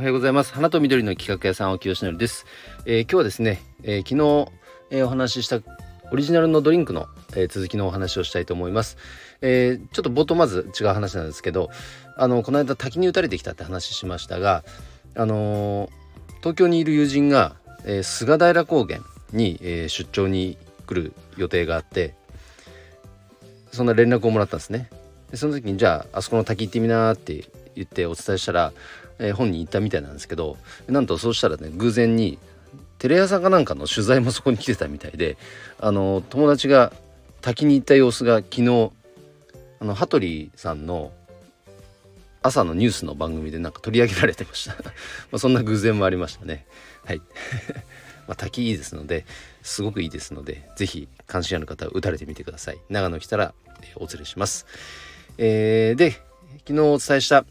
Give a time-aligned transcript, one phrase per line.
[0.00, 0.54] おはようございます。
[0.54, 2.46] 花と緑の企画屋さん青木よしのりです、
[2.86, 4.50] えー、今日はですね、えー、昨日、
[4.88, 5.60] えー、お話しした
[6.10, 7.06] オリジナルのドリンクの、
[7.36, 8.96] え続きのお話をしたいと思います、
[9.42, 11.68] えちょっと冒頭まず違う話なんですけど
[12.16, 14.64] あのこの間滝に打たれてきたって話しましたが
[15.14, 15.90] あの
[16.38, 19.00] 東京にいる友人が、え菅平高原
[19.34, 20.56] に、え出張に
[20.86, 22.14] 来る予定があって
[23.70, 24.88] そんな連絡をもらったんですね。
[25.30, 27.44] でその時にじゃああそこの滝行ってみなって
[27.84, 28.72] 言ってお伝えしたら、
[29.18, 30.56] えー、本人行ったみたいなんですけど
[30.88, 32.38] なんとそうしたらね偶然に
[32.98, 35.36] テレ朝かなんかの取材もそこに来てたみたいで
[35.78, 36.92] あの友達が
[37.40, 38.92] 滝に行った様子が昨日
[39.80, 41.10] あの羽鳥さんの
[42.42, 44.76] 朝のニュースの番組でなんか取り上げられてました。
[45.30, 46.66] まそんな偶然もありましたね。
[47.04, 47.22] はい。
[48.28, 49.24] まあ、滝いいですので
[49.62, 52.78] すごくいいですので是非関心ある方は打たれてみてください。
[52.88, 53.54] 長野来たら
[53.96, 54.66] お連れします。
[55.38, 56.12] えー、で
[56.66, 57.44] 昨日お伝えした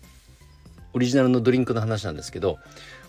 [0.93, 2.57] オリジナルのドリンクの話なんですけど、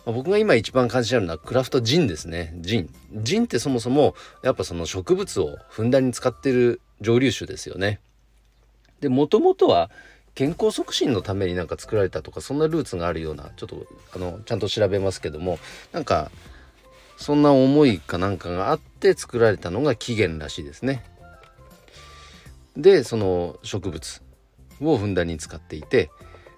[0.06, 2.54] まあ、僕が今一番関心あるのはクラフトジンですね。
[2.56, 2.90] ジン。
[3.12, 8.00] ジンってそもそもやっぱその植物をふんだんに使ってる蒸留酒ですよね。
[9.00, 9.90] でもともとは
[10.34, 15.58] 健康促進のためになんか作られたとかそんなルーツがあるようなちょっとあのちゃんと調べますけども
[15.92, 16.30] なんか
[17.16, 21.04] そんな思いかなんかがあって作られたのが起源らしいですね。
[22.76, 24.22] でその植物
[24.80, 26.10] をふんだんに使っていて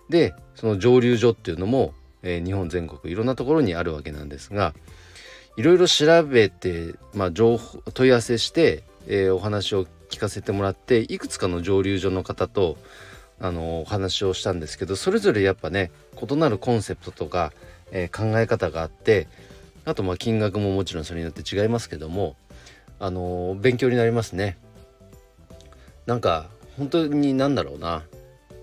[0.08, 4.74] でその蒸留所っていうのも、えー、日本全国いろんなところにあるわけなんですが
[5.56, 12.76] いろいろ調べて、まあ、情報問い合わせして、えー、お話を聞かせてもらっていくつかの蒸留所の方と
[13.40, 17.52] あのお話をしたんですけどそれぞれやっぱね異なるコンセプトとか、
[17.90, 19.26] えー、考え方があって
[19.84, 22.36] あとまあ金額ももちろんそれによって違いますけども
[23.00, 24.56] あの勉強になりますね。
[26.06, 26.46] なんか
[26.78, 28.02] 本当に何だろうな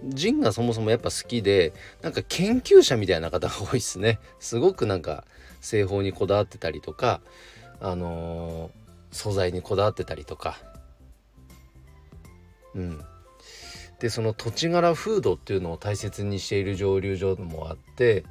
[0.03, 4.19] ジンがそもそもやっぱ好きでなんか研究者みたいな方が多いですね。
[4.39, 5.25] すごくなんか
[5.61, 7.21] 製法にこだわってたりとか
[7.81, 10.57] あのー、素材にこだわってたりとか。
[12.75, 13.01] うん。
[13.99, 18.23] でその土地柄風土っていうのを大切にしている蒸留所もあって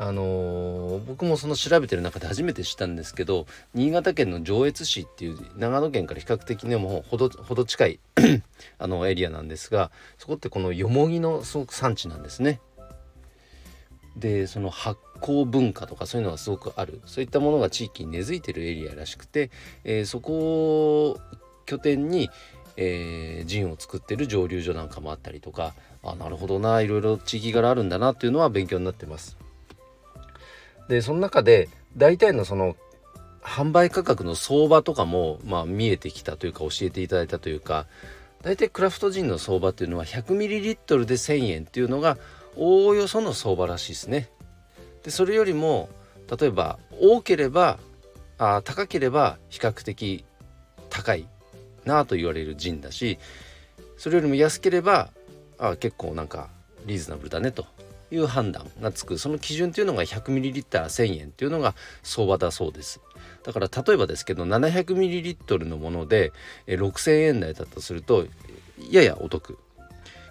[0.00, 8.00] あのー、僕もその調べてる中で初めて知ったんですけど新潟県の上越市っていう長野県から比較的ねもうほどほど近い
[8.78, 12.60] あのエリアなんですがそこってこのよもぎのすごく産地なんですね。
[14.16, 19.50] でその発酵文化とかそういうのがすごくあるそういったものが地域に根付いてるエリアらしくて、
[19.84, 21.20] えー、そこを
[21.66, 22.30] 拠点に、
[22.76, 25.72] えー、ジンを作ってる蒸留所なんかもあったりとか
[26.02, 29.36] あなるほどないろいろ地域柄あるんだなっていうのは勉強になってます。
[30.88, 32.76] でその中で大体のその
[33.42, 37.86] 販売価格の相場とかも、まあ、見えてきたというか教えていただいたというか
[38.42, 42.18] 大体クラフトジンの相場っていうのは 100ml で1,000円っていうのが
[42.56, 44.28] おおよその相場らしいですね。
[45.02, 45.88] でそれよりも
[46.38, 47.78] 例えば多ければ
[48.36, 50.24] あ高ければ比較的
[50.90, 51.26] 高い
[51.84, 53.18] なと言われるジンだし
[53.96, 55.10] それよりも安ければ
[55.58, 56.48] あ結構なんか
[56.86, 57.66] リーズナブルだねと
[58.10, 59.18] いう判断がつく。
[59.18, 63.00] その基準というのが 100ml1000 円っていうのが相場だそうです。
[63.42, 66.32] だから例えばですけど 700ml のもので
[66.66, 68.26] 6000円台だとすると
[68.90, 69.58] ややお得。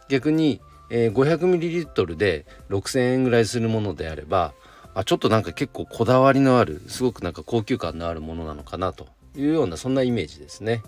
[0.10, 4.54] 逆に 500ml で6000円ぐらいするものであれば
[4.94, 10.82] あちょっとなんか結構こだわりのあるすごくなんか高級感のあるものなのかなというようなそんなイメージですね。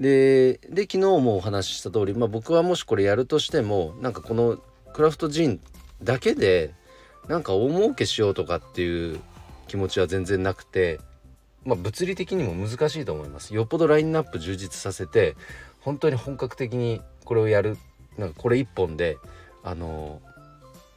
[0.00, 4.58] でで昨日もお話しした通り、まあ、僕はもしこれやるとしてもなんかこの
[4.94, 5.60] クラフトジン
[6.02, 6.74] だけで
[7.28, 9.20] なんか大儲けしようとかっていう
[9.68, 10.98] 気持ちは全然なくて、
[11.64, 13.54] まあ、物理的にも難しいと思います。
[13.54, 15.36] よっぽどラインナップ充実させて
[15.80, 17.76] 本当に本格的にこれをやる
[18.16, 19.18] なんかこれ一本で
[19.62, 20.20] あの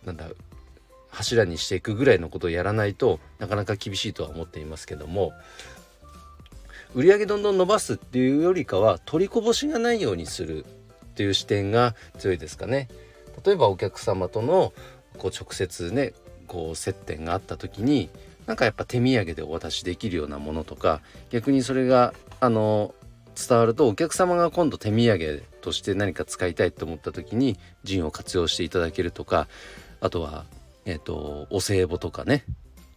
[0.06, 0.30] なんだ
[1.09, 5.34] 柱にしていくぐらいのことをやらないとなかなか厳しいとは思っていますけども
[6.95, 12.87] 売上どんどん伸ばすっていうよりかは取りこぼしがないようにするっていう視点が強いですかね。
[13.45, 14.73] 例えばお客様との
[15.17, 16.13] こう直接ね
[16.47, 18.09] こう接点があった時に
[18.45, 22.93] なんかやっぱ手土産でお渡しできるようなものとか逆にそれがあの
[23.35, 29.47] 伝わるとお客様が今度手土産として何か使いたいと思った時にジンを活用していただけるとか
[30.01, 30.46] あとは、
[30.85, 32.43] えーとお歳暮とかね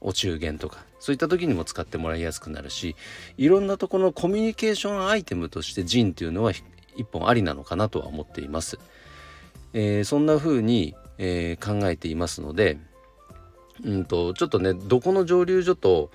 [0.01, 2.97] お中元とかそういった時にも使ってもらいやすくなるし
[3.37, 6.53] いろんなところのコミュニケーションアイテムとしてジンっていうのは
[6.97, 8.79] 一本ありなのかなとは思っています。
[9.73, 12.79] えー、そんな風に、えー、考えていますので、
[13.85, 16.11] うんとちょっとねどこの蒸留所と、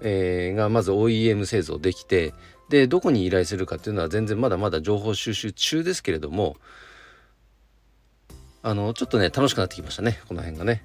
[0.00, 2.34] えー、がまず OEM 製造できて
[2.68, 6.56] でどこに依頼するかっていうのは全然まだまだ情報収集中ですけれども
[8.62, 10.84] あのちょっとね楽しくなってきましたねこの辺がね。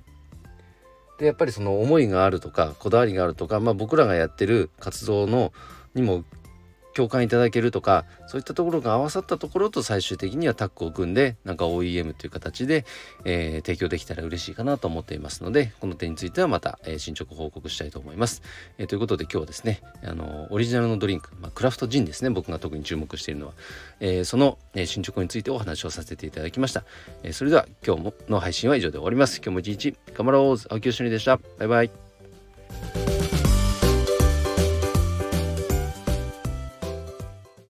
[1.20, 5.52] でやっぱりその思いがあるとかこだわりがあるとか、まあ、僕らがやってる活動の
[5.94, 6.24] にも
[7.00, 12.84] 共感いただけるとかそういったところが合わさったところと最終的にはタッグを組んでなんか OEM という形で、
[13.24, 18.42] えー、提供できたら嬉しいかなと思っていますのでこの点についてはまた、えー、進捗報告したいと思います、
[18.78, 23.54] えー、ということで今日はですねあのオリジナルのドリンク、まあ、クラフトジンですね僕が特に注目しているのは、
[24.02, 26.84] えその、え進捗についてお話をさせていただきました、
[27.24, 29.38] えそれでは今日もの配信は以上で終わります。
[29.38, 30.58] 今日も一日頑張ろう。
[30.70, 31.40] 青木よしのりでした。
[31.58, 32.09] バイバイ。